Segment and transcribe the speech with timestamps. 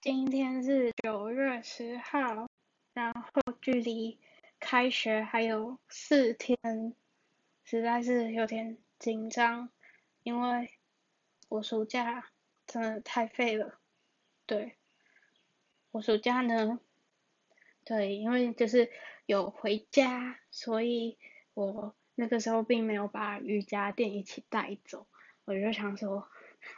[0.00, 2.48] 今天是九月十号，
[2.94, 4.16] 然后距离
[4.60, 6.56] 开学还有四天，
[7.64, 9.70] 实在是有点紧张，
[10.22, 10.70] 因为
[11.48, 12.30] 我暑假
[12.64, 13.80] 真的太废了。
[14.46, 14.76] 对，
[15.90, 16.78] 我暑假呢，
[17.84, 18.92] 对，因为就是
[19.26, 21.18] 有回家，所以
[21.54, 25.08] 我那个时候并没有把瑜伽垫一起带走，
[25.44, 26.28] 我就想说。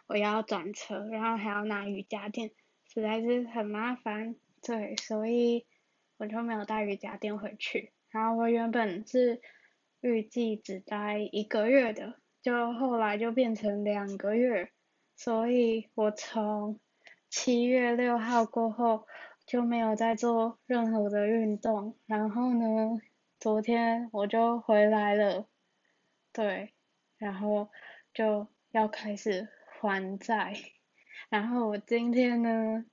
[0.06, 2.50] 我要转车，然后还要拿瑜伽垫，
[2.92, 5.64] 实在是很麻烦，对，所以
[6.16, 7.92] 我就没有带瑜伽垫回去。
[8.10, 9.40] 然后我原本是
[10.00, 14.70] 预计只待一个月的，就后来就变成两个月，
[15.14, 16.80] 所以我从
[17.28, 19.06] 七月六号过后
[19.46, 21.96] 就没有再做任何的运动。
[22.06, 23.00] 然后呢，
[23.38, 25.46] 昨天我就回来了，
[26.32, 26.72] 对，
[27.18, 27.70] 然后
[28.12, 29.48] 就要开始。
[29.82, 30.54] 还债，
[31.30, 32.84] 然后我今天呢，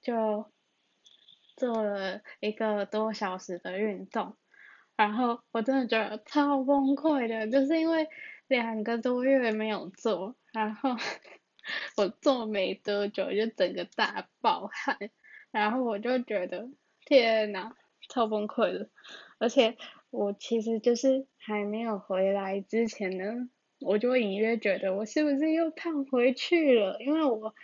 [0.00, 0.50] 就
[1.56, 4.36] 做了一个多小时的运动，
[4.96, 8.08] 然后我真的觉得超崩溃的，就是因为
[8.46, 10.90] 两个多月没有做，然后
[11.98, 14.96] 我做没多久就整个大爆汗，
[15.50, 16.70] 然后我就觉得
[17.04, 17.72] 天呐，
[18.08, 18.88] 超崩溃的，
[19.38, 19.76] 而且
[20.10, 23.50] 我其实就是还没有回来之前呢。
[23.80, 26.98] 我就隐约觉得我是不是又胖回去了？
[27.00, 27.54] 因为我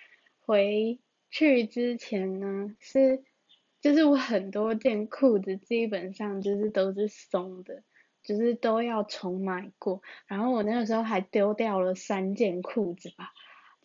[0.41, 3.25] 回去之前呢，是
[3.81, 7.83] 就是我很多件裤子基本上就是都是松的，
[8.23, 10.03] 就是都要重买过。
[10.27, 13.33] 然后我那个时候还丢掉了三件裤子吧。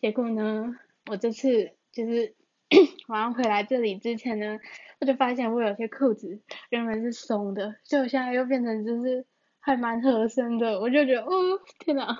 [0.00, 2.36] 结果呢，我这次就是
[3.08, 4.60] 晚上回来这里之前呢，
[5.00, 9.26] 我就发现我有些裤子原本是松的，就现在又变成就是。
[9.60, 12.18] 还蛮合身的，我就觉得，哦，天哪，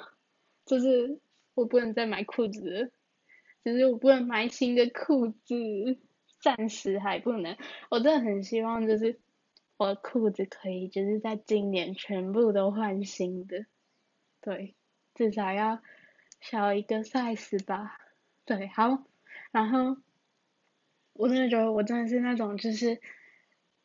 [0.66, 1.18] 就是
[1.54, 2.90] 我不能再买裤子了，
[3.64, 5.98] 就是我不能买新的裤子，
[6.40, 7.56] 暂时还不能。
[7.90, 9.18] 我真的很希望，就是
[9.78, 13.64] 我的裤子可以就是在今年全部都换新的，
[14.42, 14.74] 对，
[15.14, 15.80] 至少要
[16.40, 17.98] 小一个 size 吧，
[18.44, 19.02] 对，好，
[19.50, 19.96] 然后
[21.14, 23.00] 我真的觉得我真的是那种就是，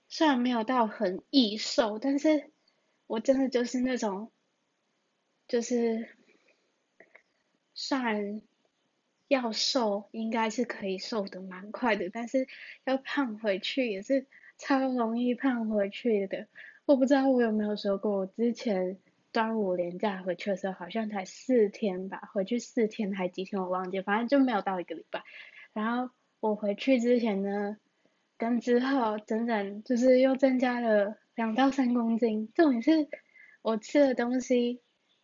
[0.09, 2.51] 虽然没有到很易瘦，但是。
[3.07, 4.31] 我真的就是那种，
[5.47, 6.09] 就是
[7.73, 8.41] 算
[9.27, 12.47] 要瘦，应该是可以瘦的蛮快的，但是
[12.83, 14.25] 要胖回去也是
[14.57, 16.47] 超容易胖回去的。
[16.85, 18.97] 我不知道我有没有说过，我之前
[19.31, 25.23] 端午连假回去的时候，好像才四天吧，回去四天还几天我忘记，反正就没有到一个礼拜。
[25.73, 27.77] 然后我回去之前呢，
[28.37, 31.17] 跟之后整整就是又增加了。
[31.35, 33.09] 两到三公斤，重点是
[33.61, 34.81] 我吃的东西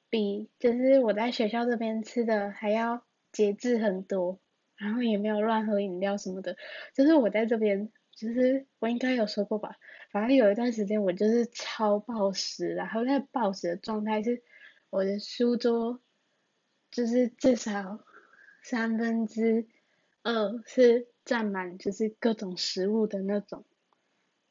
[0.10, 4.38] 比就是我在学校这边吃的还要节制很多，
[4.76, 6.58] 然后也没有乱喝饮料什么的。
[6.94, 9.78] 就是我在这边，就是我应该有说过吧，
[10.12, 14.44] 反正有一段时间我就是超暴食，然后在暴食的状态是
[14.90, 16.02] 我的书桌
[16.92, 18.04] 就是至少
[18.64, 19.66] 三分之
[20.24, 23.66] 二是占满就是各种食物的那种，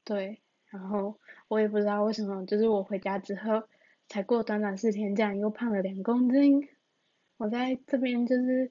[0.05, 0.41] 对。
[0.67, 3.65] 然后我也不知道为什么，就是我回家之后，
[4.09, 6.69] 才过短短四天，这样又胖了两公斤。
[7.39, 8.71] 我在这边就是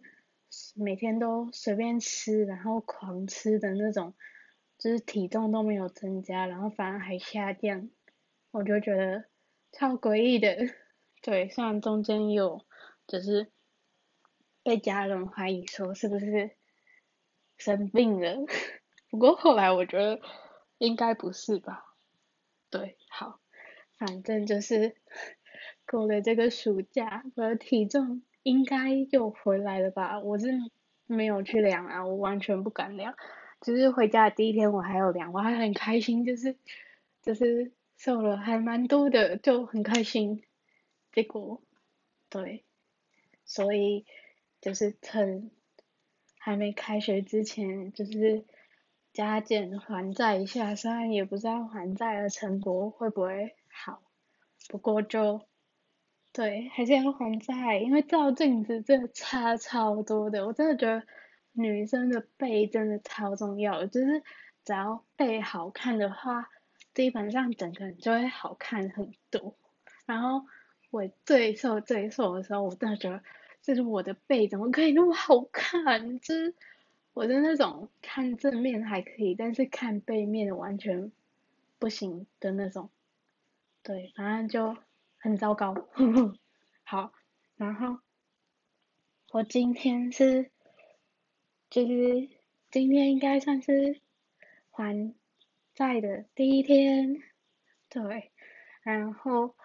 [0.75, 4.13] 每天都随便吃，然后狂吃的那种，
[4.77, 7.89] 就是体重都没有增加，然后反而还下降，
[8.51, 9.25] 我就觉得
[9.73, 10.55] 超诡异的。
[11.21, 12.65] 对，虽然中间有
[13.07, 13.51] 就是
[14.63, 16.51] 被家人怀疑说是不是
[17.59, 18.37] 生病了，
[19.11, 20.19] 不过后来我觉得
[20.79, 21.85] 应该不是吧。
[22.71, 23.39] 对，好，
[23.97, 24.95] 反正就是
[25.85, 30.19] 过了这个暑假，我的体重应该又回来了吧？
[30.19, 30.47] 我是
[31.05, 33.13] 没有去量啊，我完全不敢量。
[33.61, 36.55] 只是回家的第一天我还有量，我还很开心，就是
[37.21, 40.43] 就是瘦了还蛮多的，就很开心。
[41.11, 41.61] 结果，
[42.29, 42.63] 对，
[43.43, 44.05] 所以
[44.61, 45.51] 就是趁
[46.39, 48.43] 还没开学之前，就是。
[49.11, 54.03] 加减还债一下，虽然也不知道还债的成果会不会好，
[54.69, 55.41] 不过就，
[56.31, 61.03] 对，还是要还债，因为照镜子真的差超多的，我真的觉得
[61.53, 64.21] 女生的背真的超重要，就是
[64.63, 66.47] 只要背好看的话，
[66.93, 69.55] 基本上整个人就会好看很多。
[70.05, 70.45] 然后
[70.91, 73.23] 我最瘦最瘦的时候，我真的觉得，
[73.61, 76.53] 就是我的背怎么可以那么好看，就是。
[77.13, 81.11] 我的那种看正面还可以，但是看背面完全
[81.77, 82.89] 不行的那种，
[83.83, 84.79] 对，反正就
[85.17, 85.75] 很糟糕。
[86.85, 87.11] 好，
[87.57, 87.99] 然后
[89.31, 90.49] 我今天是
[91.69, 92.29] 就是
[92.71, 93.99] 今天应该算是
[94.69, 95.13] 还
[95.73, 97.21] 债的第一天，
[97.89, 98.31] 对，
[98.81, 99.55] 然后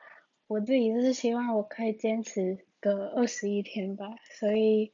[0.49, 4.92] 我自己就是希望我可以坚持个二十一天吧，所以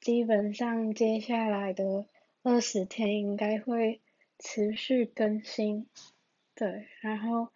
[0.00, 2.06] 基本上接下来的
[2.44, 4.00] 二十天应该会
[4.38, 5.88] 持续更新，
[6.54, 7.48] 对，然后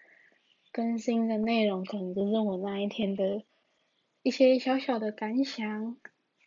[0.73, 3.45] 更新的内容可能就是我那一天的
[4.25, 5.97] 一些小小的感想，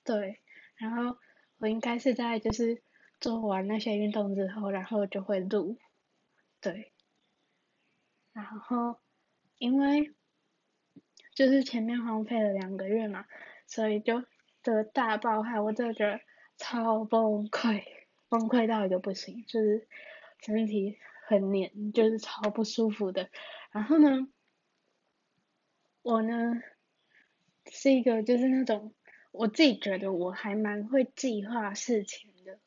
[0.04, 0.40] 对，
[0.76, 1.18] 然后
[1.60, 2.84] 我应该是在就是
[3.22, 5.78] 做完那些运动之后，然后就会录，
[6.60, 6.92] 对，
[8.34, 8.98] 然后
[9.60, 10.14] 因为
[11.38, 13.28] 就是前面荒废了两个月嘛，
[13.68, 14.24] 所以就
[14.64, 16.20] 的大爆汗，我真的觉得
[16.58, 17.84] 超崩溃，
[18.28, 19.88] 崩溃到一个不行，就是
[20.42, 20.98] 身体
[21.28, 23.30] 很黏，就是超不舒服的。
[23.70, 24.28] 然后呢，
[26.02, 26.60] 我呢
[27.68, 28.96] 是一个就是那种
[29.32, 32.58] 我自己觉得我还蛮会计划事情的，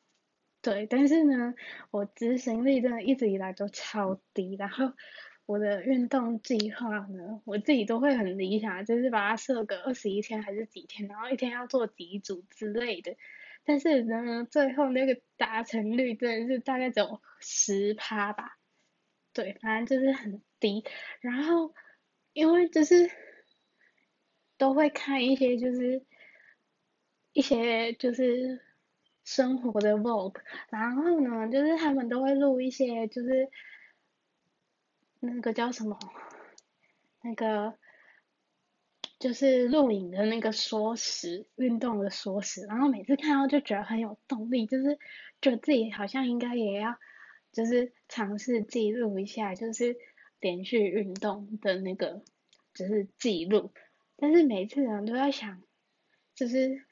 [0.61, 1.55] 对，但是呢，
[1.89, 4.93] 我执行力真的一直以来都超低，然后。
[5.45, 13.17] 我的运动计划呢，我自己都会很理想，就是把它设个二十一天还是几天，然后一天要做几组之类的。
[13.65, 18.57] 但是呢，最后那个达成率真的是大概只有十趴吧。
[19.33, 20.85] 对，反正就是很低。
[21.19, 21.73] 然后
[22.31, 23.11] 因为就是
[24.57, 26.05] 都会看一些就是
[27.33, 28.61] 一些就是
[29.25, 30.35] 生活的 vlog，
[30.69, 33.49] 然后呢，就是他们都会录一些就是。
[35.23, 35.97] 那个叫什么？
[37.21, 37.77] 那个
[39.19, 44.97] 就是录影的那个缩时运动的缩时，然后每次看到就觉得很有动力，就是
[45.39, 46.97] 觉得自己好像应该也要，
[47.51, 49.95] 就是尝试记录一下，就是
[50.39, 52.23] 连续运动的那个，
[52.73, 53.71] 就是记录。
[54.17, 55.61] 但是每次人都在想，
[56.33, 56.83] 就是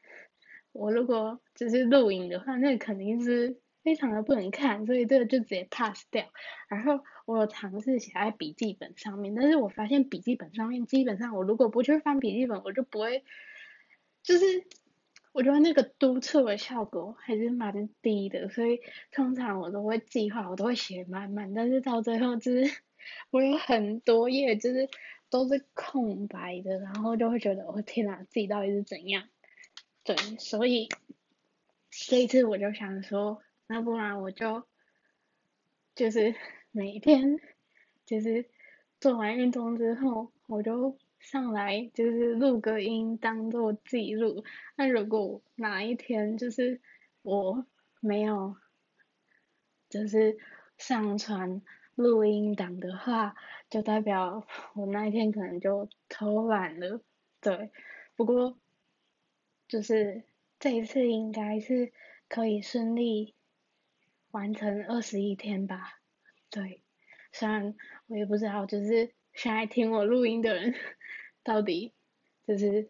[0.72, 3.60] 我如果只是录影的话，那肯定是。
[3.82, 6.26] 非常的不能看，所以这个就直接 pass 掉。
[6.68, 13.24] 然后我有尝试写在笔记本上面，但是我发现笔记本上面基本上我如果不去翻笔记本，我就不会，
[14.22, 14.66] 就是
[15.32, 18.50] 我觉得那个督促的效果还是蛮低的。
[18.50, 18.82] 所以
[19.12, 22.70] 通常我都会计划，我都会写满满，但是到最后就是
[23.32, 24.90] 我有很多页就是
[25.30, 29.30] 都是空白的，然后就会觉得我天哪，自己到底是怎样？
[30.04, 30.90] 对，所以
[31.90, 33.42] 这一次我就想说。
[33.72, 34.64] 那不然我就，
[35.94, 36.34] 就是
[36.72, 37.40] 每天，
[38.04, 38.50] 就是
[39.00, 44.44] 做完运动之后，我就上来就是录个音当做记录。
[44.76, 46.82] 那如果哪一天就是
[47.22, 47.64] 我
[48.00, 48.56] 没有，
[49.88, 50.40] 就是
[50.80, 51.62] 上传
[51.94, 53.36] 录音档的话，
[53.70, 57.02] 就代表 我那一天可能就偷懒了。
[57.40, 57.70] 对，
[58.16, 58.58] 不过
[59.68, 60.24] 就是
[60.60, 61.94] 这一次应该是
[62.28, 63.36] 可以顺利。
[64.32, 66.00] 完成二十一天吧，
[66.52, 66.82] 对，
[67.32, 67.76] 虽然
[68.08, 70.76] 我也不知道，就是现在听我录音的人，
[71.44, 71.94] 到底
[72.46, 72.90] 就是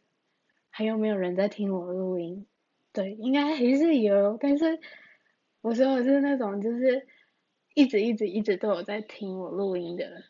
[0.70, 2.46] 还有没有人在听我录音？
[2.92, 4.80] 对，应该还是有，但是
[5.62, 7.08] 我说我是那种就是
[7.74, 10.26] 一直一直一直都有在听我录音的，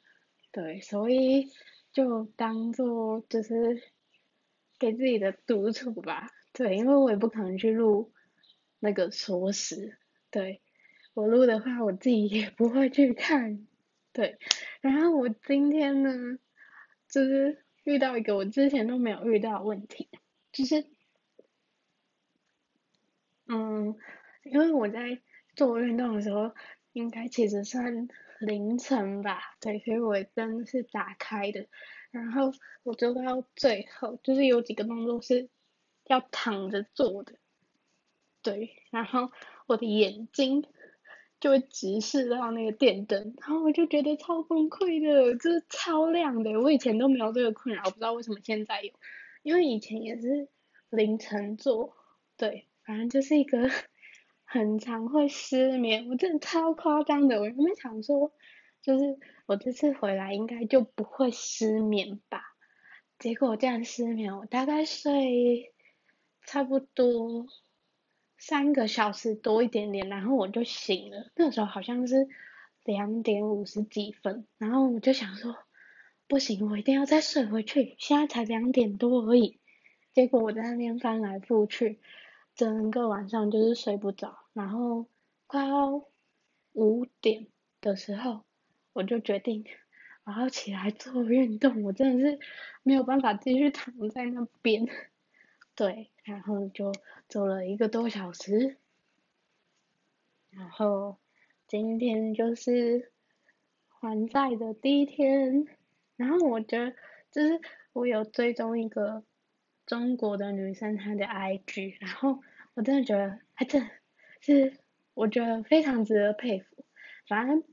[0.51, 1.47] 对，所以
[1.91, 3.81] 就当做就是
[4.77, 8.11] 给自己的督促吧，对，因为我也不可能去录
[8.77, 9.97] 那个说时，
[10.29, 10.61] 对。
[11.13, 13.68] 我录的话，我自己也不会去看，
[14.13, 14.37] 对。
[14.80, 16.39] 然后我今天呢，
[17.09, 20.07] 就是遇到一个我之前都没有遇到的问题，
[20.54, 20.85] 就是，
[23.47, 23.97] 嗯，
[24.44, 25.19] 因为我在
[25.56, 26.54] 做运动的时候，
[26.94, 28.07] 应该其实算
[28.39, 31.68] 凌晨吧，对，所以我灯是打开的，
[32.11, 35.49] 然后我做到最后，就是有几个动作是
[36.06, 37.33] 要躺着做的，
[38.42, 39.31] 对，然后
[39.68, 40.66] 我的眼睛。
[41.39, 46.51] 就会直视到那个电灯，然后我就觉得超崩溃的，就是超亮的。
[46.59, 48.91] 我以前都没有这个困扰，我不知道为什么现在有，
[49.43, 50.49] 因为以前也是
[50.89, 51.95] 凌晨做，
[52.35, 53.69] 对，反正就是一个
[54.43, 57.39] 很常会失眠，我真的超夸张的。
[57.39, 58.33] 我原本想说，
[58.81, 62.41] 就是我这次回来应该就不会失眠吧，
[63.17, 65.73] 结果我这样失眠，我大概睡
[66.45, 67.45] 差不多。
[68.39, 71.29] 三个小时多一点点，然后我就醒了。
[71.35, 72.27] 那时候好像是
[72.85, 75.55] 两点五十几分，然后我就想说，
[76.27, 77.95] 不行，我一定要再睡回去。
[77.99, 79.59] 现在才两点多而已，
[80.13, 81.99] 结果我在那边翻来覆去，
[82.55, 84.39] 整个晚上就是睡不着。
[84.53, 85.05] 然后
[85.45, 86.05] 快要
[86.71, 87.47] 五点
[87.81, 88.45] 的时候，
[88.93, 89.65] 我就决定，
[90.23, 91.83] 我要起来做运动。
[91.83, 92.39] 我真的是
[92.83, 94.87] 没有办法继续躺在那边。
[95.75, 96.94] 对，然后就
[97.28, 98.78] 走了一个多小时，
[100.52, 101.18] 然后
[101.68, 103.12] 今天就是
[103.88, 105.68] 还债的第一天，
[106.16, 106.95] 然后我觉得
[107.31, 107.59] 就是
[107.94, 109.24] 我有追踪一个
[109.86, 112.42] 中国的女生她的 IG，然后
[112.76, 113.90] 我真的觉得她真的
[114.40, 114.78] 是
[115.16, 116.86] 我觉得非常值得佩服，
[117.28, 117.64] 反正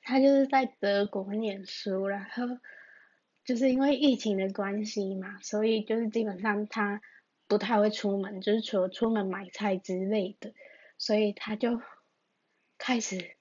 [0.00, 2.58] 她就是在德国念书，然后。
[3.44, 7.00] 就是因为疫情的关系嘛，所以就是基本上他
[7.48, 10.52] 不太会出门，就是除了出门买菜之类的，
[10.98, 11.80] 所以他就
[12.78, 13.36] 开始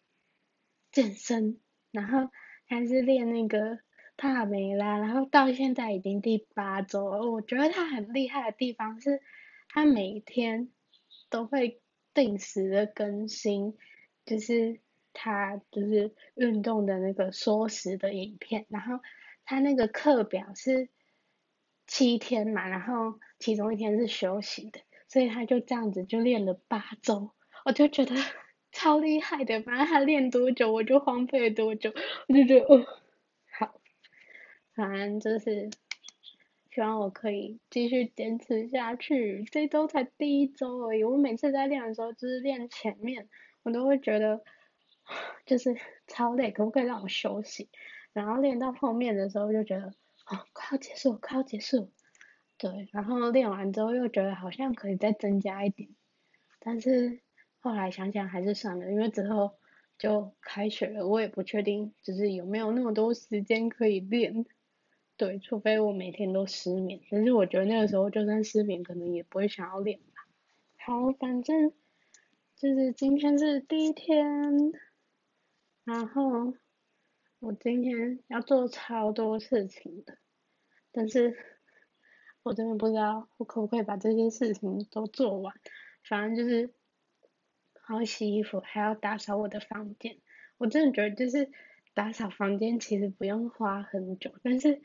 [0.92, 1.60] 健身，
[1.92, 2.32] 然后
[2.68, 3.80] 开始练那个
[4.16, 7.30] 帕梅拉，然后到现在已经第八周了。
[7.30, 9.22] 我觉得他很厉害的地方是，
[9.70, 10.70] 他每天
[11.30, 11.82] 都会
[12.14, 13.78] 定时的更新，
[14.26, 14.80] 就是
[15.14, 19.00] 他就是运动的那个缩时的影片，然后。
[19.50, 20.90] 他那个课表是
[21.86, 27.32] 七天嘛，然后其中一天是休息的，所以他就这样子就练了八周，
[27.66, 28.16] 我就觉得
[28.72, 29.62] 超厉害的。
[29.62, 31.94] 反正他练多久，我就荒废多久，
[32.28, 32.86] 我就觉得哦，
[33.58, 33.80] 好，
[34.76, 35.70] 反正就是
[36.72, 39.44] 希望我可以继续坚持下去。
[39.52, 43.30] 这周才第一周而已，我每次在练的时候，就是练前面，
[43.64, 44.44] 我都会觉得
[45.46, 45.76] 就是
[46.06, 47.70] 超累，可不可以让我休息？
[48.14, 49.88] 然后练到后面的时候就觉得，
[50.28, 51.92] 哦，快要结束，快要结束，
[52.58, 55.90] 对，然后练完之后又觉得好像可以再增加一点，
[56.60, 57.20] 但是
[57.60, 59.54] 后来想想还是算了，因为之后
[59.98, 64.46] 就开学了，我也不确定就是有没有那么多时间可以练，
[65.18, 70.28] 对，除非我每天都失眠，但是我觉得那个时候就算失眠，可能也不会想要练吧。
[70.78, 71.72] 好，反正
[72.56, 74.74] 就是今天是第一天，
[75.84, 76.54] 然后。
[77.40, 80.18] 我今天要做超多事情的，
[80.92, 81.38] 但是
[82.48, 85.54] 我真的不知道我可不可以把这些事情都做完。
[86.04, 86.74] 反正就是
[87.82, 90.18] 还要洗衣服，还要打扫我的房间。
[90.58, 91.52] 我真的觉得就是
[91.94, 94.82] 打扫房间其实不用花很久，但是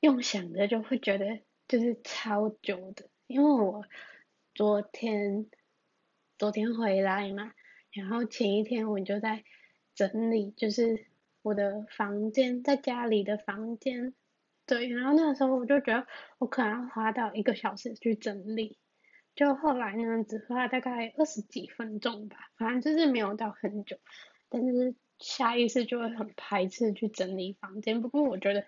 [0.00, 3.08] 用想的就会觉得就是超久的。
[3.26, 3.84] 因为我
[4.54, 5.46] 昨天
[6.38, 7.52] 昨天回来嘛，
[7.92, 9.44] 然后前一天我就在
[9.94, 11.06] 整理，就是。
[11.42, 14.12] 我的房间在家里的房间，
[14.70, 16.06] 对，然后那个时候我就觉得
[16.38, 18.78] 我可能要花到一个小时去整理，
[19.34, 23.98] 就后来呢只花了大概二十几分钟吧，反正就是没有到很久，
[24.48, 28.00] 但是下意识就会很排斥去整理房间。
[28.00, 28.64] 不过我觉得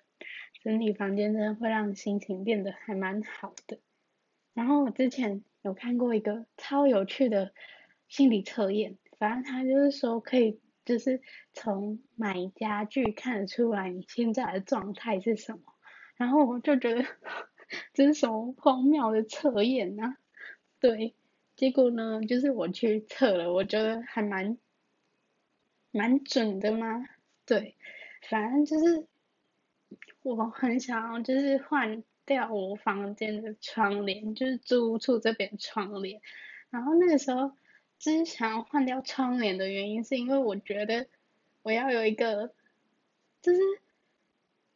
[0.64, 3.78] 整理房间真的会让心情变得还蛮好的。
[4.54, 7.52] 然后我之前有看过一个超有趣的
[8.08, 10.60] 心理测验，反正他就是说可以。
[10.84, 11.20] 就是
[11.52, 15.60] 从买家具看得出来你现在的状态是什么，
[16.22, 17.04] 然后我就觉得
[17.92, 20.16] 这是什么荒谬的测验呢？
[20.78, 21.14] 对，
[21.56, 24.56] 结果呢，就是我去测了，我觉得还蛮
[25.90, 27.08] 蛮准的嘛。
[27.44, 27.76] 对，
[28.28, 29.06] 反正就是
[30.22, 36.20] 我很想要就是换掉我房间的窗帘，就是租屋处这边窗帘，
[36.70, 37.52] 然后那个时候。
[37.98, 41.06] 之想要换掉窗帘的原因，是因为我觉得
[41.62, 42.52] 我要有一个，
[43.40, 43.60] 就是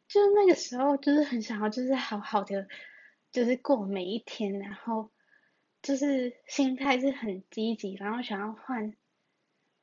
[0.07, 2.67] 就是那个时候，就是很想要，就是好好的，
[3.31, 5.11] 就是过每一天，然后
[5.81, 8.93] 就是心态是很积极，然后想要换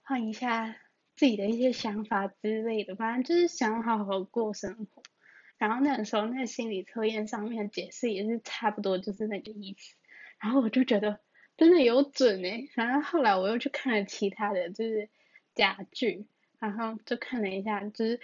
[0.03, 0.77] 换一下
[1.17, 5.03] 自己的一些想法之类的，反正就是想好好过生活。
[5.59, 9.95] 然后那个时候，那个心理测验上面解释也是差不多，就是那个意思。
[10.41, 11.21] 然后我就觉得。
[11.57, 15.09] 真的有准诶，然后后来我又去看了其他的就是
[15.55, 16.27] 家具，
[16.59, 18.21] 然后就看了一下，就是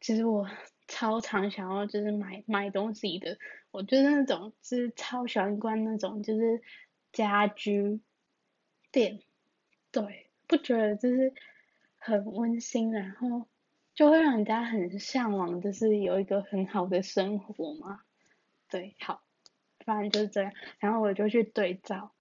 [0.00, 0.50] 其实我
[0.88, 3.38] 超常想要就是买买东西的，
[3.70, 6.60] 我就是那种就是超喜欢逛那种就是
[7.12, 8.00] 家居
[8.90, 9.20] 店，
[9.92, 11.32] 对，不觉得就是
[11.98, 13.46] 很温馨，然后
[13.94, 18.00] 就会让人家很向往，就是有一个很好的生活嘛，
[18.68, 19.22] 对，好，
[19.84, 22.12] 反正就是这样，然后我就去对照。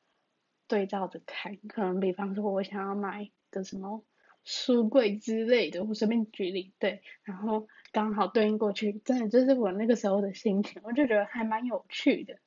[0.70, 4.04] 对照着看，可能比方说，我想要买个什么
[4.50, 12.40] 书柜之类的，我随便举例，对，然后刚好对应过去，真的就是我那个时候的心情，我就觉得还蛮有趣的，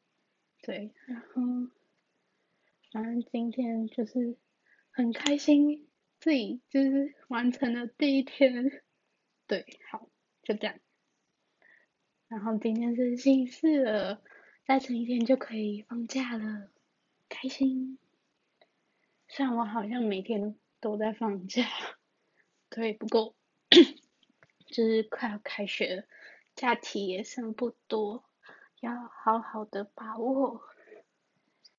[0.63, 1.71] 对，然后
[2.91, 4.39] 反正今天就是
[4.91, 5.87] 很开心，
[6.21, 8.81] 自己就是完成了第一天，
[9.47, 10.09] 对，好，
[10.43, 10.77] 就这样，
[12.29, 14.23] 然后今天是星期四了，
[14.65, 16.71] 再撑一天就可以放假了，
[17.29, 17.99] 开心。
[19.29, 21.67] 虽然我好像每天都在放假，
[22.71, 23.35] 对，不过
[24.67, 26.05] 就是快要开学了，
[26.55, 28.25] 假期也剩不多，
[28.81, 30.63] 要好好的把握。